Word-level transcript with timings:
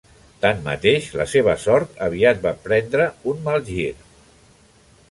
Tanmateix 0.45 1.09
la 1.19 1.27
seva 1.33 1.55
sort 1.65 2.01
aviat 2.07 2.43
van 2.47 2.59
prendre 2.65 3.07
un 3.35 3.47
mal 3.51 3.65
gir. 3.71 3.89